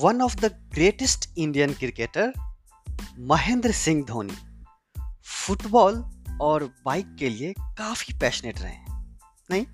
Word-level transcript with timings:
One 0.00 0.22
of 0.22 0.36
the 0.36 0.70
greatest 0.74 1.30
Indian 1.38 1.74
cricketer 1.74 2.32
Mahendra 3.18 3.72
Singh 3.72 4.04
Dhoni 4.04 4.64
football 5.24 6.24
और 6.40 6.74
bike 6.84 7.16
के 7.18 7.28
लिए 7.28 7.54
काफ़ी 7.60 8.18
पैशनेट 8.18 8.58
रहे 8.58 8.72
हैं, 8.72 9.18
नहीं? 9.50 9.66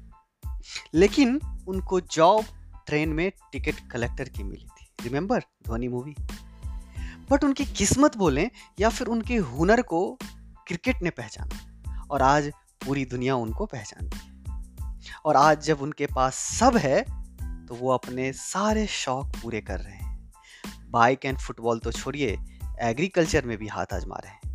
लेकिन 0.95 1.41
उनको 1.69 2.01
जॉब 2.01 2.45
ट्रेन 2.87 3.09
में 3.09 3.33
टिकट 3.53 3.93
कलेक्टर 3.93 4.29
की 4.29 4.43
मिली 4.43 4.67
थी। 4.67 4.87
रिमेंबर 5.01 5.39
धोनी 5.39 5.89
मूवी 5.89 6.15
बट 7.31 7.45
उनकी 7.45 7.65
किस्मत 7.65 8.17
बोलें 8.17 8.51
या 8.81 8.89
फिर 8.89 9.07
उनके 9.07 9.37
हुनर 9.37 9.83
को 9.83 10.19
क्रिकेट 10.67 11.03
ने 11.03 11.11
पहचाना। 11.11 11.57
और 12.11 12.23
आज 12.23 12.53
पूरी 12.87 13.05
दुनिया 13.05 13.37
उनको 13.37 13.67
पहचानती 13.67 14.19
है। 14.19 14.43
और 15.25 15.37
आज 15.37 15.65
जब 15.65 15.83
उनके 15.83 16.07
पास 16.07 16.35
सब 16.35 16.77
है 16.77 17.27
तो 17.67 17.75
वो 17.75 17.91
अपने 17.91 18.33
सारे 18.33 18.87
शौक 18.87 19.27
पूरे 19.27 19.61
कर 19.61 19.81
रहे 19.81 19.95
हैं। 19.95 20.06
बाइक 20.97 21.25
एंड 21.25 21.39
फुटबॉल 21.39 21.79
तो 21.79 21.93
छोड़िए, 21.93 22.39
एग्रीकल्चर 22.81 23.45
में 23.45 23.59
भी 23.59 23.67
हाथ 23.67 23.87
आजमा 23.93 24.17
रहे 24.17 24.33
हैं। 24.33 24.55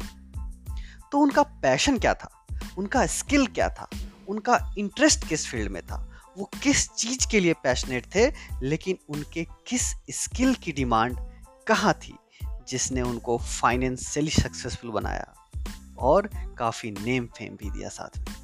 तो 1.11 1.17
उनका 1.17 1.43
पैशन 1.43 1.97
क्या 1.97 2.13
था? 2.13 2.45
उनका 2.77 3.05
स्किल 3.05 3.47
क्या 3.47 3.69
था? 3.69 3.89
उनका 4.29 4.75
इंटरेस्ट 4.77 5.27
किस 5.27 5.47
फ़ील्ड 5.47 5.71
में 5.71 5.83
था? 5.83 6.21
वो 6.37 6.49
किस 6.63 6.89
चीज़ 6.89 7.27
के 7.31 7.39
लिए 7.39 7.53
पैशनेट 7.53 8.05
थे? 8.15 8.33
लेकिन 8.61 8.97
उनके 9.09 9.47
किस 9.67 9.81
स्किल 10.09 10.55
की 10.55 10.71
डिमांड 10.71 11.17
कहाँ 11.67 11.93
थी, 11.93 12.17
जिसने 12.67 13.01
उनको 13.01 13.37
फाइनेंशियली 13.37 14.31
सक्सेसफुल 14.31 14.91
बनाया 14.91 15.33
और 15.99 16.29
काफ़ी 16.57 16.91
नेम 16.91 17.25
फेम 17.25 17.55
भी 17.55 17.69
दिया 17.69 17.89
साथ 17.89 18.19
में? 18.19 18.35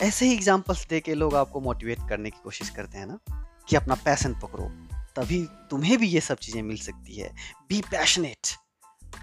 ऐसे 0.00 0.26
ही 0.26 0.34
एग्जाम्पल्स 0.34 0.86
दे 0.86 1.00
के 1.00 1.14
लोग 1.14 1.34
आपको 1.34 1.60
मोटिवेट 1.60 1.98
करने 2.08 2.30
की 2.30 2.40
कोशिश 2.44 2.70
करते 2.70 2.98
हैं 2.98 3.06
ना, 3.06 3.18
कि 3.68 3.76
अपना 3.76 3.94
पैसन 3.94 4.34
पकड़ो। 4.34 4.83
तभी 5.16 5.46
तुम्हें 5.70 5.98
भी 5.98 6.08
ये 6.08 6.20
सब 6.20 6.38
चीज़ें 6.38 6.62
मिल 6.62 6.76
सकती 6.76 7.16
है। 7.16 7.34
Be 7.68 7.80
passionate 7.80 8.48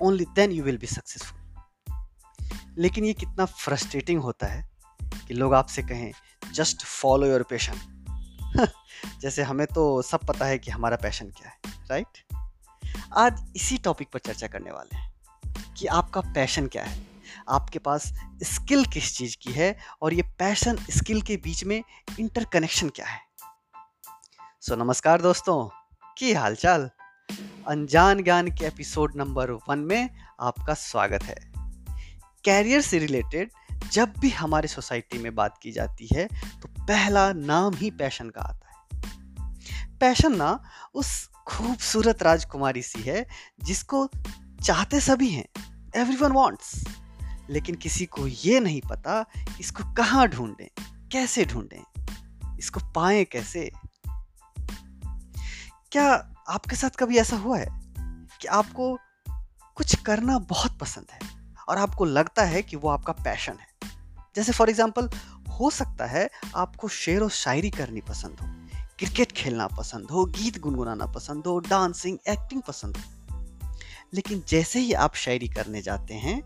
only 0.02 0.25
then 0.36 0.52
you 0.52 0.64
will 0.64 0.78
be 0.78 0.88
successful 0.88 1.39
लेकिन 2.78 3.06
ये 3.06 3.14
कितना 3.14 3.45
फ्रस्ट्रेटिंग 3.45 4.22
होता 4.22 4.47
है 4.47 4.69
कि 5.28 5.34
लोग 5.34 5.53
आपसे 5.53 5.81
कहें 5.81 6.12
जस्ट 6.53 6.86
फॉलो 6.86 7.28
योर 7.28 7.44
पैशन 7.44 7.80
जैसे 9.22 9.44
हमें 9.44 9.67
तो 9.67 10.02
सब 10.02 10.19
पता 10.19 10.45
है 10.45 10.59
कि 10.59 10.72
हमारा 10.72 10.97
पैशन 10.97 11.30
क्या 11.30 11.50
है 11.50 11.59
राइट 11.89 12.23
आज 13.17 13.53
इसी 13.56 13.78
टॉपिक 13.78 14.09
पर 14.14 14.19
चर्चा 14.19 14.47
करने 14.47 14.72
वाले 14.72 14.97
हैं 14.97 15.14
कि 15.73 15.88
आपका 15.88 16.22
पैशन 16.22 16.67
क्या 16.67 16.84
है। 16.84 17.08
आपके 17.50 17.80
पास 17.80 18.14
स्किल 18.44 18.86
किस 18.86 19.17
चीज़ 19.17 19.38
की 19.42 19.52
है 19.52 19.78
और 20.02 20.14
ये 20.14 20.22
पैशन 20.22 20.78
स्किल 20.89 21.22
के 21.22 21.38
बीच 21.38 21.64
में 21.64 21.84
इंटरकनेक्शन 22.19 22.89
क्या 22.89 23.06
है। 23.06 23.19
सो 24.62 24.73
so, 24.73 24.80
नमस्कार 24.80 25.22
दोस्तों। 25.22 25.81
की 26.17 26.31
हालचाल। 26.34 26.90
अनजान 27.67 28.23
ज्ञान 28.23 28.48
के 28.48 28.66
एपिसोड 28.66 29.16
नंबर 29.16 29.52
वन 29.70 29.80
में 29.80 30.09
आपका 30.40 30.73
स्वागत 30.73 31.23
है। 31.23 31.36
कैरियर 32.44 32.81
से 32.81 33.00
रिलेटेड 33.00 33.52
जब 33.92 34.14
भी 34.20 34.30
हमारे 34.30 34.68
सोसाइटी 34.68 35.18
में 35.18 35.34
बात 35.36 35.58
की 35.64 35.72
जाती 35.72 36.08
है 36.14 36.28
तो 36.62 36.68
पहला 36.80 37.31
नाम 37.34 37.73
ही 37.73 37.92
पैशन 37.92 38.30
का 38.30 38.42
आता 38.42 38.68
है। 38.68 39.00
पैशन 40.00 40.36
ना 40.36 40.52
उस 40.94 41.30
खूबसूरत 41.48 42.23
राजकुमारी 42.23 42.81
सी 42.81 43.02
है, 43.02 43.25
जिसको 43.64 44.08
चाहते 44.64 45.00
सभी 45.00 45.30
हैं 45.30 45.46
एवरीवन 45.96 46.31
वांट्स 46.31 46.73
लेकिन 47.50 47.75
किसी 47.75 48.06
को 48.06 48.28
ये 48.28 48.59
नहीं 48.59 48.81
पता, 48.81 49.25
इसको 49.59 49.94
कहाँ 49.94 50.28
ढूंढें, 50.28 50.68
कैसे 51.12 51.46
ढूंढें, 51.46 52.58
इसको 52.58 52.80
पाएँ 52.92 53.23
कैसे? 53.25 53.72
क्या 55.92 56.34
आपके 56.50 56.75
साथ 56.75 56.90
कभी 56.90 57.18
ऐसा 57.18 57.38
हुआ 57.38 57.57
है 57.57 57.68
कि 58.41 58.47
आपको 58.47 58.97
कुछ 59.75 59.96
करना 59.96 60.38
बहुत 60.40 60.78
पसंद 60.79 61.06
है 61.12 61.19
और 61.69 61.78
आपको 61.78 62.06
लगता 62.06 62.44
है 62.44 62.62
कि 62.62 62.75
वो 62.75 62.90
आपका 62.90 63.13
पैशन 63.13 63.52
है? 63.52 63.90
जैसे 64.35 64.51
फॉर 64.51 64.69
एग्ज़ाम्पल 64.69 65.09
हो 65.50 65.69
सकता 65.69 66.06
है 66.06 66.30
आपको 66.56 66.88
शेर 66.88 67.22
और 67.22 67.30
शायरी 67.30 67.69
करनी 67.69 68.01
पसंद 68.01 68.40
हो, 68.40 68.47
क्रिकेट 69.00 69.31
खेलना 69.31 69.68
पसंद 69.68 70.12
हो, 70.12 70.25
गीत 70.25 70.59
गुनगुनाना 70.59 71.06
पसंद 71.06 71.47
हो 71.47 71.59
डांसिंग 71.59 72.18
एक्टिंग 72.30 72.62
पसंद 72.62 72.97
हो। 72.97 73.03
लेकिन 74.13 74.44
जैसे 74.47 74.80
ही 74.80 74.94
आप 74.94 75.16
शायरी 75.16 75.47
करने 75.47 75.81
जाते 75.81 76.13
हैं, 76.13 76.41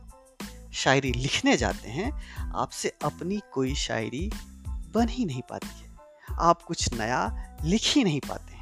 शायरी 0.73 1.11
लिखने 1.11 1.57
जाते 1.57 1.89
हैं, 1.89 2.11
आपसे 2.55 2.93
अपनी 3.03 3.41
कोई 3.53 3.75
शायरी 3.75 4.29
बन 4.67 5.09
ही 5.09 5.25
नहीं 5.25 5.41
पाती 5.41 5.79
है। 5.79 5.95
आप 6.39 6.61
कुछ 6.61 6.93
नया 6.93 7.55
लिख 7.63 7.81
ही 7.85 8.03
नहीं 8.03 8.19
पाते। 8.19 8.54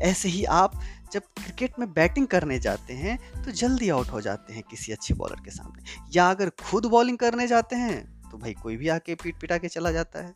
ऐसे 0.00 0.28
ही 0.28 0.44
आप 0.44 0.80
जब 1.12 1.22
क्रिकेट 1.36 1.78
में 1.78 1.92
बैटिंग 1.92 2.26
करने 2.26 2.58
जाते 2.58 2.94
हैं 2.94 3.18
तो 3.44 3.50
जल्दी 3.52 3.88
आउट 3.88 4.08
हो 4.08 4.20
जाते 4.20 4.52
हैं 4.52 4.62
किसी 4.70 4.92
अच्छे 4.92 5.14
बॉलर 5.14 5.40
के 5.44 5.50
सामने। 5.50 5.82
या 6.14 6.28
अगर 6.30 6.50
खुद 6.62 6.86
बॉलिंग 6.86 7.18
करने 7.18 7.46
जाते 7.46 7.76
हैं 7.76 8.00
तो 8.30 8.38
भाई 8.38 8.52
कोई 8.52 8.76
भी 8.76 8.88
आके 8.88 9.14
पीट 9.14 9.40
पिटा 9.40 9.58
के 9.58 9.68
चला 9.68 9.90
जाता 9.90 10.24
है। 10.26 10.34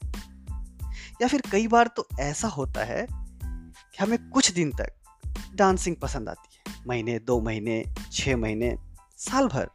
या 1.22 1.28
फिर 1.28 1.42
कई 1.52 1.66
बार 1.69 1.91
तो 1.97 2.06
ऐसा 2.20 2.48
होता 2.48 2.84
है 2.84 3.06
कि 3.10 4.02
हमें 4.02 4.19
कुछ 4.31 4.50
दिन 4.52 4.72
तक 4.72 4.92
डांसिंग 5.54 5.97
पसंद 5.97 6.28
आती 6.28 6.56
है। 6.56 6.75
महीने, 6.88 7.19
दो 7.19 7.41
महीने 7.41 7.84
छः 8.12 8.36
महीने, 8.36 8.76
साल 9.19 9.48
भर। 9.48 9.69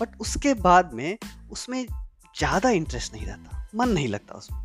बट 0.00 0.16
उसके 0.20 0.54
बाद 0.54 0.92
में 0.94 1.18
उसमें 1.50 1.84
ज़्यादा 1.84 2.70
इंटरेस्ट 2.70 3.14
नहीं 3.14 3.26
रहता, 3.26 3.68
मन 3.74 3.88
नहीं 3.88 4.08
लगता 4.08 4.34
उसमें। 4.34 4.64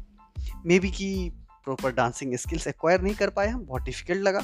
मे 0.65 0.79
बी 0.79 0.89
कि 0.91 1.31
प्रॉपर 1.63 1.91
डांसिंग 1.91 2.35
स्किल्स 2.35 2.67
एक्वायर 2.67 3.01
नहीं 3.01 3.15
कर 3.15 3.29
पाए 3.29 3.47
हम, 3.47 3.65
बहुत 3.65 3.81
डिफ़िकल्ट 3.81 4.21
लगा। 4.21 4.41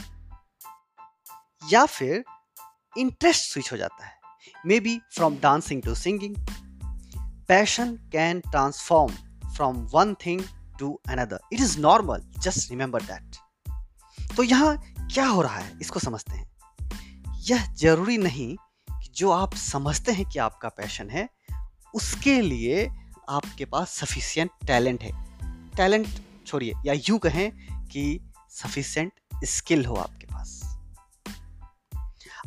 या 1.72 1.85
फिर 1.85 2.23
इंटरेस्ट 2.97 3.51
स्विच 3.51 3.72
हो 3.72 3.78
जाता 3.78 4.05
है। 4.05 4.13
Maybe 4.79 5.01
from 5.11 5.38
dancing 5.38 5.81
to 5.83 5.95
singing 5.95 6.35
passion 7.47 7.95
can 8.11 8.39
transform 8.39 9.13
from 9.56 9.77
one 9.77 10.13
thing 10.13 10.41
to 10.79 11.01
another 11.09 11.39
it 11.53 11.59
is 11.59 11.79
normal 11.79 12.31
just 12.39 12.69
remember 12.69 13.01
that 13.01 13.35
तो 14.38 14.44
यहाँ 14.44 14.94
क्या 15.13 15.27
हो 15.27 15.41
रहा 15.41 15.59
है? 15.59 15.77
इसको 15.81 16.00
समझते 16.00 16.35
हैं। 16.35 16.51
यह 17.35 17.73
ज़रूरी 17.73 18.17
नहीं 18.17 18.56
कि 18.91 19.11
जो 19.16 19.31
आप 19.31 19.53
समझते 19.53 20.11
हैं 20.11 20.25
कि 20.25 20.39
आपका 20.39 20.69
पैशन 20.69 21.09
है, 21.09 21.29
उसके 21.94 22.41
लिए 22.41 22.91
आपके 23.29 23.66
पास 23.66 23.89
सफिशियंट 23.89 24.51
टैलेंट 24.67 25.01
है। 25.01 25.11
टैलेंट 25.69 26.07
छोड़िए, 26.47 26.73
या 26.85 26.93
यूँ 26.99 27.17
कहें 27.19 27.51
कि 27.87 28.19
सफिशेंट 28.51 29.11
स्किल 29.45 29.85
हो 29.85 29.95
आपके 29.95 30.25
पास। 30.25 30.61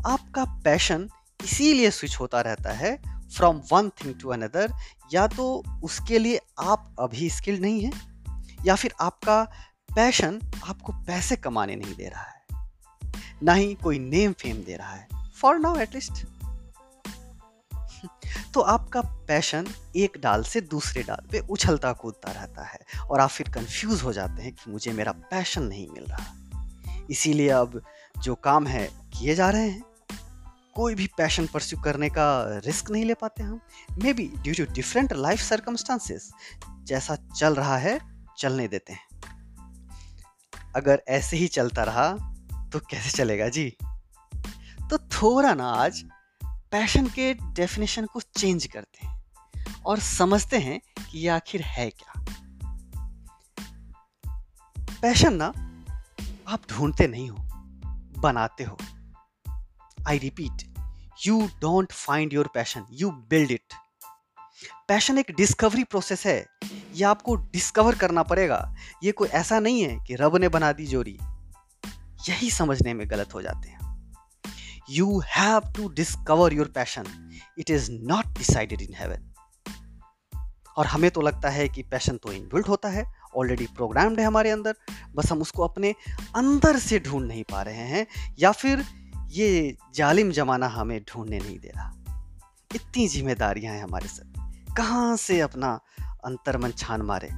आपका 0.06 0.44
पैशन 0.64 1.08
इसीलिए 1.40 1.90
स्विच 1.90 2.18
होता 2.20 2.40
रहता 2.40 2.72
है 2.72 2.96
from 3.28 3.60
one 3.72 3.88
thing 3.98 4.14
to 4.20 4.28
another 4.28 4.72
या 5.12 5.26
तो 5.26 5.46
उसके 5.84 6.18
लिए 6.18 6.40
आप 6.60 6.94
अभी 7.00 7.28
स्किल 7.30 7.60
नहीं 7.60 7.80
है, 7.80 7.92
या 8.66 8.74
फिर 8.74 8.94
आपका 9.00 9.42
पैशन 9.94 10.40
आपको 10.64 10.92
पैसे 11.06 11.36
कमाने 11.36 11.76
नहीं 11.76 11.94
दे 11.94 12.08
रहा 12.08 12.22
है, 12.22 12.40
ना 13.42 13.52
ही 13.52 13.74
कोई 13.74 13.98
नेम 13.98 14.32
फेम 14.32 14.62
दे 14.64 14.76
रहा 14.76 14.92
है 14.92 15.08
फॉर 15.36 15.58
नाउ 15.58 15.78
एटलीस्ट 15.78 16.24
तो 18.54 18.60
आपका 18.60 19.00
पैशन 19.00 19.66
एक 19.96 20.18
डाल 20.20 20.42
से 20.42 20.60
दूसरे 20.60 21.02
डाल 21.02 21.26
पे 21.32 21.40
उछलता 21.40 21.92
कूदता 21.92 22.32
रहता 22.32 22.62
है 22.62 22.78
और 23.00 23.20
आप 23.20 23.30
फिर 23.30 23.48
कंफ्यूज 23.48 24.02
हो 24.02 24.12
जाते 24.12 24.42
हैं 24.42 24.52
कि 24.52 24.70
मुझे 24.70 24.92
मेरा 24.92 25.12
पैशन 25.12 25.62
नहीं 25.62 25.88
मिल 25.88 26.04
रहा। 26.04 27.06
इसीलिए 27.10 27.48
अब 27.48 27.82
जो 28.18 28.34
काम 28.34 28.66
है, 28.66 28.86
किए 28.86 29.34
जा 29.34 29.50
रहे 29.50 29.68
हैं। 29.68 29.82
कोई 30.74 30.94
भी 30.94 31.06
पैशन 31.06 31.46
परस्यू 31.46 31.80
करने 31.80 32.08
का 32.10 32.58
रिस्क 32.66 32.90
नहीं 32.90 33.04
ले 33.04 33.14
पाते 33.14 33.42
हम। 33.42 33.60
Maybe 34.12 34.26
due 34.36 34.54
to 34.54 34.72
different 34.72 35.12
life 35.12 35.40
circumstances 35.40 36.30
जैसा 36.84 37.16
चल 37.38 37.54
रहा 37.54 37.76
है, 37.76 38.00
चलने 38.38 38.68
देते 38.68 38.92
हैं। 38.92 39.20
अगर 40.76 41.02
ऐसे 41.08 41.36
ही 41.36 41.48
चलता 41.48 41.82
रहा 41.82 42.08
तो 42.72 42.78
कैसे 42.78 43.10
चलेगा 43.10 43.48
जी? 43.48 43.76
तो 44.90 44.98
थोड़ा 44.98 45.54
ना 45.54 45.64
आज 45.64 46.04
पैशन 46.72 47.06
के 47.06 47.34
डेफिनेशन 47.34 48.06
को 48.06 48.20
चेंज 48.20 48.66
करते 48.66 49.06
हैं 49.06 49.22
और 49.86 49.98
समझते 49.98 50.58
हैं 50.58 50.80
कि 50.80 51.18
यह 51.18 51.34
आखिर 51.34 51.62
है 51.62 51.90
क्या। 51.90 52.24
पैशन 55.02 55.34
ना, 55.34 55.46
आप 56.48 56.60
ढूंढते 56.70 57.06
नहीं 57.08 57.30
हो, 57.30 57.36
बनाते 58.20 58.64
हो। 58.64 58.78
I 60.08 60.18
repeat 60.18 60.74
you 61.26 61.48
don't 61.60 61.92
find 61.92 62.32
your 62.32 62.50
passion 62.54 62.86
you 62.92 63.10
build 63.10 63.50
it 63.50 63.74
passion 64.88 65.18
एक 65.18 65.30
डिस्कवरी 65.36 65.84
प्रोसेस 65.84 66.26
है। 66.26 66.46
ये 66.94 67.04
आपको 67.04 67.36
डिस्कवर 67.36 67.94
करना 67.94 68.22
पड़ेगा। 68.22 68.74
ये 69.04 69.12
कोई 69.12 69.28
ऐसा 69.28 69.60
नहीं 69.60 69.82
है 69.82 70.04
कि 70.06 70.14
रब 70.14 70.36
ने 70.36 70.48
बना 70.48 70.72
दी 70.72 70.86
जोड़ी। 70.86 71.18
यही 72.28 72.50
समझने 72.50 72.94
में 72.94 73.10
गलत 73.10 73.34
हो 73.34 73.42
जाते 73.42 73.68
हैं। 73.68 73.79
You 74.90 75.20
have 75.20 75.72
to 75.72 75.88
discover 75.94 76.52
your 76.52 76.64
passion. 76.66 77.04
It 77.56 77.70
is 77.70 77.88
not 77.90 78.30
decided 78.34 78.80
in 78.80 78.92
heaven. 78.92 79.20
और 80.76 80.86
हमें 80.86 81.10
तो 81.10 81.20
लगता 81.20 81.48
है 81.48 81.68
कि 81.68 81.82
पैशन 81.82 82.16
तो 82.16 82.32
इनबिल्ट 82.32 82.68
होता 82.68 82.88
है 82.88 83.04
ऑलरेडी 83.36 83.66
प्रोग्राम्ड 83.66 84.20
है 84.20 84.26
हमारे 84.26 84.50
अंदर, 84.50 84.74
बस 85.14 85.32
हम 85.32 85.40
उसको 85.40 85.64
अपने 85.64 85.94
अंदर 86.36 86.78
से 86.78 86.98
ढूंढ 87.00 87.26
नहीं 87.26 87.44
पा 87.44 87.62
रहे 87.62 87.74
हैं, 87.74 88.06
या 88.38 88.52
फिर 88.52 88.84
ये 89.28 89.76
जालिम 89.94 90.30
जमाना 90.30 90.66
हमें 90.66 91.00
ढूँढने 91.02 91.38
नहीं 91.38 91.58
दे 91.58 91.68
रहा 91.68 91.92
इतनी 92.74 93.08
जिम्मेदारियाँ 93.08 93.74
हैं 93.74 93.82
हमारे 93.82 94.08
सर 94.08 94.74
कहाँ 94.76 95.16
से 95.16 95.40
अपना 95.40 95.80
अंतर्मन 96.24 96.70
छान 96.70 97.02
मारे 97.02 97.28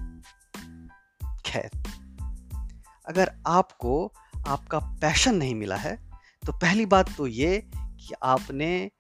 खैर, 1.47 1.71
अगर 3.09 3.33
आपको 3.47 4.13
आपका 4.47 4.79
पैशन 4.79 5.35
नहीं 5.35 5.55
मिला 5.55 5.77
है 5.77 6.12
तो 6.43 6.53
पहली 6.53 6.87
बात 6.87 7.17
तो 7.17 7.27
ये 7.27 7.59
कि 7.73 8.15
आपने 8.23 8.91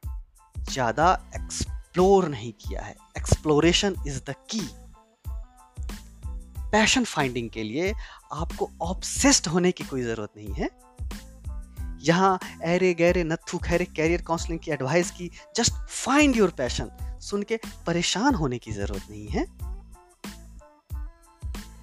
ज़्यादा 0.71 1.13
एक्सप्लोर 1.35 2.29
नहीं 2.29 2.53
किया 2.61 2.83
है। 2.83 2.95
Exploration 3.17 3.97
is 4.07 4.21
the 4.21 4.35
key 4.51 4.61
passion 6.73 7.05
finding 7.05 7.49
के 7.51 7.63
लिए 7.63 7.93
आपको 8.33 8.71
ऑब्सेस्ड 8.83 9.47
होने 9.47 9.73
की 9.73 9.85
कोई 9.85 10.03
ज़रूरत 10.03 10.33
नहीं 10.37 10.55
है। 10.55 10.69
यहाँ 12.05 12.39
एरे 12.65 12.93
गहरे 12.95 13.25
नथु 13.25 13.59
खैरे 13.59 13.85
कैरियर 13.87 14.23
काउंसलिंग 14.23 14.61
की 14.61 14.71
एडवाइस 14.71 15.11
की 15.11 15.31
जस्ट 15.57 15.73
फाइंड 15.73 16.37
योर 16.37 16.51
पैशन 16.51 16.91
सुन 17.21 17.43
के 17.43 17.59
परेशान 17.87 18.35
होने 18.35 18.59
की 18.59 18.73
ज़रूरत 18.73 19.11
नहीं 19.11 19.29
है। 19.29 19.47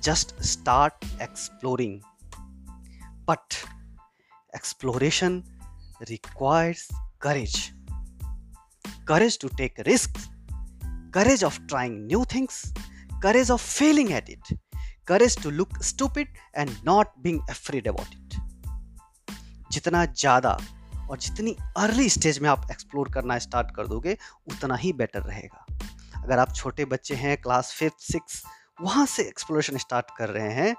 Just 0.04 0.42
start 0.44 1.06
exploring 1.22 2.00
but 3.30 3.56
exploration 4.56 5.44
requires 6.02 6.88
courage 7.22 7.70
courage 9.08 9.40
to 9.42 9.48
take 9.48 9.80
risk 9.80 10.14
courage 11.14 11.44
of 11.44 11.62
trying 11.62 12.08
new 12.08 12.26
things 12.26 12.74
courage 13.24 13.52
of 13.52 13.78
failing 13.78 14.12
at 14.12 14.30
it 14.30 14.58
courage 15.12 15.36
to 15.36 15.52
look 15.52 15.72
stupid 15.84 16.28
and 16.62 16.72
not 16.88 17.08
being 17.24 17.38
afraid 17.50 17.88
about 17.88 18.12
it. 18.16 18.36
जितना 19.72 20.06
ज़्यादा 20.06 20.60
और 21.10 21.18
जितनी 21.18 21.56
early 21.78 22.10
stage 22.10 22.40
में 22.40 22.50
आप 22.50 22.68
explore 22.72 23.12
करना 23.14 23.38
start 23.40 23.72
कर 23.76 23.88
दोगे, 23.88 24.18
उतना 24.48 24.76
ही 24.76 24.94
बेटर 24.94 25.22
रहेगा। 25.22 25.66
अगर 26.24 26.40
आप 26.40 26.54
छोटे 26.56 26.86
बच्चे 26.86 27.16
हैं 27.16 27.38
क्लास 27.38 27.74
फिफ्थ 27.74 28.00
सिक्स 28.00 28.44
वहाँ 28.82 29.06
से 29.06 29.24
एक्सप्लोरेशन 29.24 29.78
स्टार्ट 29.78 30.06
कर 30.18 30.30
रहे 30.30 30.54
हैं 30.54 30.76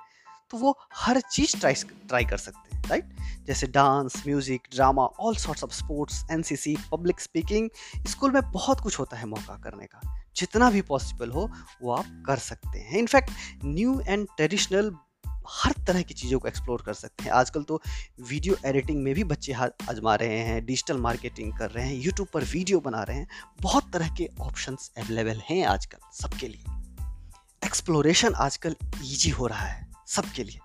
तो 0.50 0.58
वो 0.58 0.79
हर 0.94 1.20
चीज़ 1.20 1.58
ट्राई 1.61 1.75
ट्राई 1.75 2.25
कर 2.25 2.37
सकते 2.37 2.76
हैं 2.76 2.82
राइट 2.88 3.17
जैसे 3.47 3.67
dance 3.67 4.23
music 4.26 4.69
drama 4.75 5.02
all 5.02 5.37
sorts 5.37 5.64
of 5.64 5.70
sports 5.70 6.25
NCC 6.31 6.76
public 6.93 7.20
speaking 7.20 7.70
school 8.06 8.32
में 8.32 8.50
बहुत 8.52 8.81
कुछ 8.81 8.99
होता 8.99 9.17
है 9.17 9.26
मौका 9.26 9.56
करने 9.56 9.87
का। 9.87 10.25
जितना 10.37 10.70
भी 10.70 10.82
पॉसिबल 10.82 11.31
हो, 11.31 11.50
वो 11.82 11.93
आप 11.93 12.23
कर 12.26 12.37
सकते 12.37 12.79
हैं। 12.79 12.99
In fact 12.99 13.31
new 13.64 14.00
and 14.00 14.26
traditional 14.37 14.97
हर 15.49 15.73
तरह 15.87 16.02
की 16.02 16.14
चीज़ों 16.14 16.38
को 16.38 16.49
एक्सप्लोर 16.49 16.82
कर 16.82 16.94
सकते 16.94 17.25
हैं। 17.25 17.31
आजकल 17.31 17.62
तो 17.62 17.82
वीडियो 18.29 18.56
एडिटिंग 18.64 19.03
में 19.03 19.14
भी 19.14 19.25
बच्चे 19.25 19.53
हाथ 19.53 19.69
आजमा 19.91 20.14
रहे 20.14 20.38
हैं 20.38 20.64
डिजिटल 20.67 20.96
मार्केटिंग 20.96 21.58
कर 21.58 21.70
रहे 21.70 21.87
हैं 21.87 21.94
यूट्यूब 21.94 22.29
पर 22.35 22.44
वीडियो 22.44 22.81
बना 22.81 23.03
रहे 23.03 23.17
हैं। 23.17 23.29
बहुत 23.62 23.93
तरह 23.93 24.14
के 24.14 24.29
ऑप्शंस 24.41 24.91
अवेलेबल 24.99 25.43
हैं 25.50 25.64
आजकल 25.64 25.99
सबके 26.12 26.49
लिए। 26.49 26.64
एक्सप्लोरेशन 27.67 28.35
आजकल 28.35 28.76
ईजी 29.03 29.31
हो 29.31 29.46
रहा 29.46 29.67
है। 29.67 29.90
सबके 30.11 30.45
लिए। 30.45 30.61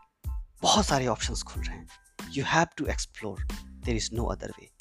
बहुत 0.62 0.86
सारे 0.86 1.07
ऑप्शंस 1.07 1.44
खुल 1.44 1.63
रहे 1.63 1.77
हैं। 1.77 1.88
You 2.30 2.45
have 2.47 2.68
to 2.77 2.86
explore 2.86 3.47
there 3.68 3.95
is 3.95 4.09
no 4.13 4.25
other 4.25 4.51
way 4.59 4.71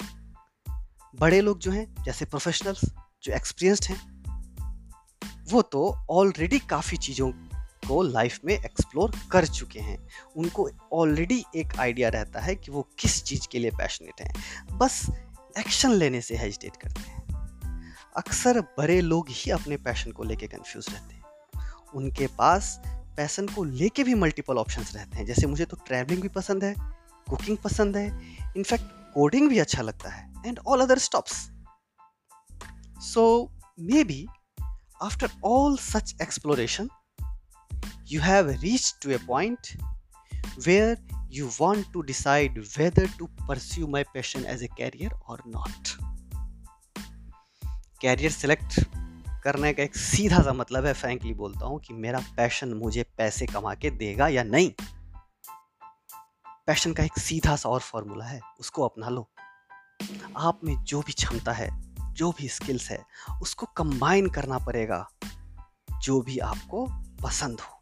बड़े 1.15 1.41
लोग 1.41 1.59
जो 1.59 1.71
हैं, 1.71 2.03
जैसे 2.03 2.25
प्रोफेशनल्स 2.25 2.81
जो 3.23 3.33
एक्सपीरियंस्ड 3.33 3.85
हैं, 3.85 4.15
वो 5.49 5.61
तो 5.61 6.05
ऑलरेडी 6.09 6.59
काफ़ी 6.59 6.97
चीज़ों 6.97 7.31
को 7.87 8.01
लाइफ 8.01 8.39
में 8.45 8.53
एक्सप्लोर 8.53 9.13
कर 9.31 9.47
चुके 9.47 9.79
हैं। 9.79 10.07
उनको 10.35 10.69
ऑलरेडी 10.93 11.45
एक 11.55 11.79
आइडिया 11.79 12.09
रहता 12.09 12.39
है 12.39 12.55
कि 12.55 12.71
वो 12.71 12.89
किस 12.99 13.23
चीज़ 13.23 13.47
के 13.51 13.59
लिए 13.59 13.71
पैशनेट 13.71 14.21
हैं। 14.21 14.33
बस 14.77 15.07
एक्शन 15.59 15.91
लेने 15.91 16.21
से 16.21 16.37
हेजिटेट 16.37 16.75
करते 16.75 17.01
हैं। 17.01 17.23
अक्सर 18.17 18.61
बड़े 18.61 19.01
लोग 19.01 19.27
ही 19.29 19.51
अपने 19.51 19.77
पैशन 19.77 20.11
को 20.11 20.23
लेके 20.23 20.47
कंफ्यूज 20.47 20.85
रहते 20.89 21.15
हैं। 21.15 21.23
उनके 21.95 22.27
पास 22.27 22.81
पैसन 23.17 23.47
को 23.47 23.63
लेके 23.63 24.03
भी 24.03 24.13
मल्टीपल 24.13 24.57
ऑप्शंस 24.57 24.95
रहते 24.95 25.17
हैं। 25.17 25.25
जैसे 25.25 25.47
मुझे 25.47 25.65
तो 25.65 25.77
ट्रैवलिंग 25.87 26.21
भी 26.21 26.27
पसंद 26.27 26.63
है 26.63 26.73
कुकिंग 27.29 27.57
पसंद 27.57 27.97
है 27.97 28.07
इनफैक्ट 28.57 28.85
कोडिंग 29.13 29.49
भी 29.49 29.59
अच्छा 29.59 29.81
लगता 29.81 30.09
है 30.09 30.33
and 30.45 30.59
all 30.67 30.81
other 30.81 30.99
stops 30.99 31.49
so 33.13 33.25
maybe 34.03 34.25
after 35.03 35.29
all 35.45 35.77
such 35.77 36.15
exploration 36.21 36.89
you 38.11 38.21
have 38.21 38.49
reach 38.49 38.93
to 39.03 39.09
a 39.09 39.17
point 39.17 39.67
where 40.65 41.07
you 41.31 41.49
want 41.59 41.91
to 41.93 42.01
decide 42.01 42.59
whether 42.77 43.09
to 43.19 43.25
pursue 43.47 43.87
my 43.87 44.03
passion 44.03 44.45
as 44.45 44.63
a 44.63 44.67
career 44.77 45.11
और 45.11 45.43
not 45.47 45.97
career 48.01 48.31
select 48.31 48.79
करने 49.45 49.73
का 49.73 49.83
एक 49.83 49.95
सीधा 49.95 50.41
सा 50.41 50.53
मतलब 50.53 50.85
है 50.85 50.93
frankly 50.93 51.33
बोलता 51.33 51.65
हूँ 51.65 51.79
कि 51.79 51.93
मेरा 51.93 52.19
पैशन 52.19 52.73
मुझे 52.73 53.03
पैसे 53.17 53.45
कमा 53.45 53.73
के 53.73 53.89
देगा 53.89 54.27
या 54.27 54.43
नहीं। 54.43 54.71
पैशन 56.67 56.93
का 56.93 57.03
एक 57.03 57.19
सीधा 57.19 57.55
सा 57.55 57.69
और 57.69 57.79
फॉर्मूला 57.79 58.25
है, 58.25 58.39
उसको 58.59 58.87
अपना 58.87 59.09
लो। 59.09 59.29
आप 60.37 60.59
में 60.63 60.75
जो 60.83 61.01
भी 61.01 61.13
क्षमता 61.13 61.51
है, 61.51 61.69
जो 62.13 62.31
भी 62.31 62.47
स्किल्स 62.47 62.89
है, 62.91 63.03
उसको 63.41 63.65
कंबाइन 63.65 64.29
करना 64.29 64.57
पड़ेगा, 64.57 65.07
जो 66.03 66.21
भी 66.21 66.39
आपको 66.39 66.85
पसंद 67.23 67.59
हो। 67.59 67.79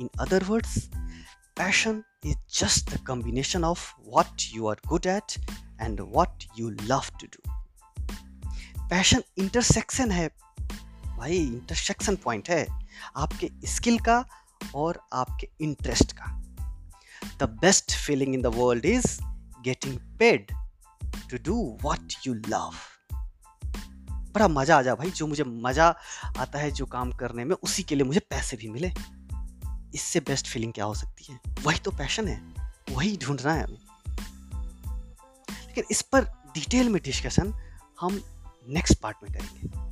In 0.00 0.10
other 0.20 0.44
words 0.44 0.90
passion 1.56 2.02
is 2.26 2.36
just 2.60 2.94
the 2.94 3.06
combination 3.06 3.64
of 3.64 3.94
what 4.06 4.42
you 4.54 4.68
are 4.68 4.80
good 4.86 5.06
at 5.06 5.38
and 5.80 6.00
what 6.00 6.44
you 6.58 6.70
love 6.70 7.04
to 7.20 7.26
do 7.26 7.52
passion 8.88 9.22
intersection 9.38 10.10
है 10.10 10.28
भाई 11.18 11.36
इंटरसेक्शन 11.36 12.16
पॉइंट 12.16 12.50
है। 12.50 12.66
आपके 13.16 13.50
स्किल 13.64 13.98
का 13.98 14.24
और 14.74 15.08
आपके 15.12 15.48
इंटरेस्ट 15.60 16.12
का। 16.12 16.42
The 17.38 17.42
best 17.42 17.96
feeling 17.96 18.34
in 18.34 18.42
the 18.42 18.46
world 18.46 18.84
is 18.84 19.20
getting 19.62 19.98
paid 20.18 20.52
to 21.30 21.36
do 21.36 21.78
what 21.82 22.12
you 22.26 22.34
love 22.34 22.72
बड़ा 24.32 24.48
मज़ा 24.48 24.78
आ 24.78 24.82
जा 24.82 24.94
भाई, 24.94 25.10
जो 25.10 25.26
मुझे 25.26 25.44
मज़ा 25.44 25.94
आता 26.38 26.58
है 26.58 26.70
जो 26.70 26.86
काम 26.86 27.12
करने 27.12 27.44
में, 27.44 27.56
उसी 27.62 27.82
के 27.82 27.94
लिए 27.94 28.04
मुझे 28.04 28.20
पैसे 28.20 28.56
भी 28.56 28.68
मिले। 28.68 28.92
इससे 29.94 30.20
बेस्ट 30.20 30.46
फीलिंग 30.46 30.72
क्या 30.72 30.84
हो 30.84 30.94
सकती 30.94 31.24
है? 31.24 31.40
वही 31.62 31.78
तो 31.78 31.90
पैशन 31.90 32.28
है। 32.28 32.54
वही 32.90 33.16
ढूंढना 33.16 33.52
है 33.52 33.64
हमें। 33.64 33.78
लेकिन 35.66 35.84
इस 35.90 36.02
पर 36.02 36.24
डिटेल 36.24 36.88
में 36.88 37.02
डिस्कशन 37.02 37.54
हम 38.00 38.22
नेक्स्ट 38.68 38.98
पार्ट 39.00 39.16
में 39.22 39.32
करेंगे। 39.32 39.87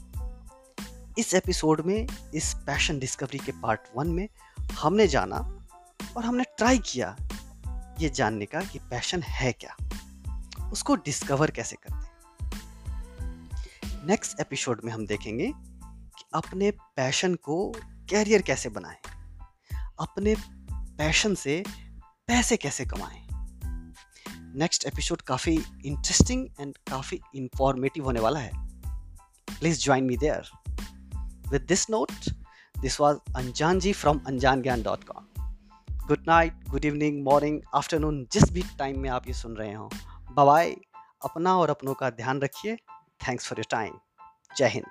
इस 1.18 1.34
एपिसोड 1.34 1.80
में, 1.80 2.06
इस 2.34 2.54
पैशन 2.54 2.98
डिस्कवरी 2.98 3.38
के 3.38 3.52
पार्ट 3.52 3.80
वन 3.96 4.06
में 4.06 4.28
हमने 4.72 5.06
जाना 5.06 5.36
और 6.16 6.24
हमने 6.24 6.44
ट्राई 6.44 6.78
किया 6.78 7.16
ये 8.00 8.08
जानने 8.08 8.46
का 8.46 8.60
कि 8.60 8.78
पैशन 8.78 9.22
है 9.22 9.52
क्या। 9.52 9.76
उसको 10.72 10.96
डिस्कवर 10.96 11.50
कैसे 11.50 11.76
करते 11.76 11.94
हैं। 11.94 12.10
नेक्स्ट 14.06 14.40
एपिसोड 14.40 14.80
में 14.84 14.92
हम 14.92 15.06
देखेंगे 15.06 15.52
कि 15.86 16.24
अपने 16.34 16.70
पैशन 16.70 17.34
को 17.34 17.72
कैरियर 18.10 18.42
कैसे 18.42 18.68
बनाएँ, 18.68 18.98
अपने 20.00 20.36
पैशन 20.70 21.34
से 21.34 21.64
पैसे 22.26 22.56
कैसे 22.56 22.84
कमाएँ। 22.84 23.26
नेक्स्ट 24.58 24.84
एपिसोड 24.84 25.22
काफ़ी 25.22 25.64
इंटरेस्टिंग 25.84 26.48
एंड 26.60 26.76
काफ़ी 26.76 27.20
इंफॉर्मेटिव 27.34 28.04
होने 28.04 28.20
वाला 28.20 28.40
है। 28.40 28.50
Please 29.60 29.84
join 29.84 30.04
me 30.04 30.16
there 30.16 30.50
was 33.00 33.18
Anjaan 33.36 33.78
ji 33.78 33.92
from 33.92 34.20
Anjaan 34.26 34.62
Gyan 34.62 34.82
dot 34.82 35.04
com 35.04 35.26
good 36.06 36.24
night 36.26 36.52
good 36.68 36.84
evening 36.84 37.24
morning 37.24 37.60
afternoon 37.74 38.26
जिस 38.32 38.50
भी 38.50 38.62
टाइम 38.78 39.00
में 39.00 39.10
आप 39.10 39.26
ये 39.26 39.32
सुन 39.32 39.56
रहे 39.56 39.74
हो। 39.74 39.90
बाय 40.32 40.76
अपना 41.24 41.56
और 41.56 41.70
अपनों 41.70 41.94
का 41.94 42.10
ध्यान 42.10 42.40
रखिए। 42.40 42.76
थैंक्स 43.28 43.48
फॉर 43.48 43.58
योर 43.58 43.66
टाइम 43.70 43.94
जय 44.56 44.66
हिंद। 44.66 44.86